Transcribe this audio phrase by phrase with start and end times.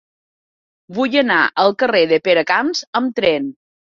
[0.99, 3.49] Vull anar al carrer de Peracamps amb tren.